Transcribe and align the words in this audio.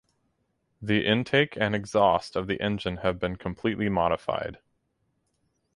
The 0.81 1.05
intake 1.05 1.55
and 1.57 1.75
exhaust 1.75 2.35
of 2.35 2.47
the 2.47 2.59
engine 2.59 2.97
have 3.05 3.19
been 3.19 3.35
completely 3.35 3.87
modified. 3.87 4.57